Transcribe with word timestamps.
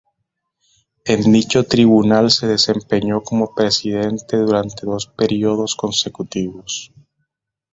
En 1.05 1.31
dicho 1.31 1.63
Tribunal 1.65 2.31
se 2.31 2.47
desempeñó 2.47 3.21
como 3.21 3.53
Presidente 3.53 4.35
durante 4.35 4.87
dos 4.87 5.05
períodos 5.15 5.75
consecutivos. 5.75 6.91